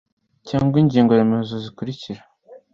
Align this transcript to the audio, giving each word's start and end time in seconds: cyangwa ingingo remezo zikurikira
cyangwa 0.47 0.75
ingingo 0.83 1.11
remezo 1.19 1.53
zikurikira 1.63 2.21